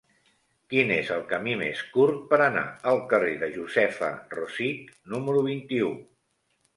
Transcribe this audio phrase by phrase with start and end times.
[0.73, 5.93] Quin és el camí més curt per anar al carrer de Josefa Rosich número vint-i-u?